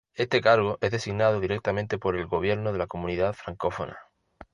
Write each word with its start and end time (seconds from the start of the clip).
Este 0.15 0.41
cargo 0.41 0.79
es 0.81 0.89
designado 0.89 1.39
directamente 1.39 1.99
por 1.99 2.15
el 2.15 2.25
gobierno 2.25 2.71
de 2.71 2.79
la 2.79 2.87
comunidad 2.87 3.33
francófona. 3.33 3.99